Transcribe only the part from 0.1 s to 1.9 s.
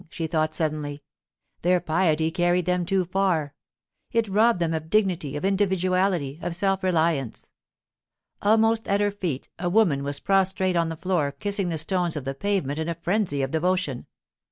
thought suddenly. Their